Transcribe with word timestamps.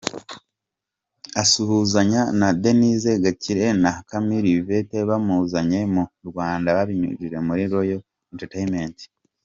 Asuhuzanya 1.41 2.21
na 2.39 2.47
Denise 2.61 3.11
Gakire 3.23 3.67
na 3.83 3.91
Camille 4.09 4.49
Yvette 4.57 4.97
bamuzanye 5.09 5.79
mu 5.93 6.03
Rwanda 6.29 6.67
babinyujije 6.77 7.37
muri 7.47 7.63
Royal 7.73 8.01
enteratainment. 8.31 8.97